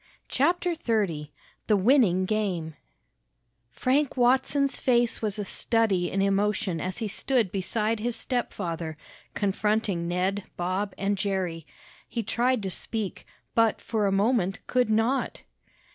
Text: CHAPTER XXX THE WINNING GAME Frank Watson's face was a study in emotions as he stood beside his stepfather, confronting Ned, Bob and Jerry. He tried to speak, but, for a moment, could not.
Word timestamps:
CHAPTER 0.29 0.71
XXX 0.71 1.29
THE 1.67 1.77
WINNING 1.77 2.25
GAME 2.25 2.73
Frank 3.69 4.17
Watson's 4.17 4.79
face 4.79 5.21
was 5.21 5.37
a 5.37 5.45
study 5.45 6.09
in 6.09 6.23
emotions 6.23 6.81
as 6.81 6.97
he 6.97 7.07
stood 7.07 7.51
beside 7.51 7.99
his 7.99 8.15
stepfather, 8.15 8.97
confronting 9.35 10.07
Ned, 10.07 10.43
Bob 10.57 10.95
and 10.97 11.19
Jerry. 11.19 11.67
He 12.09 12.23
tried 12.23 12.63
to 12.63 12.71
speak, 12.71 13.27
but, 13.53 13.79
for 13.79 14.07
a 14.07 14.11
moment, 14.11 14.65
could 14.65 14.89
not. 14.89 15.43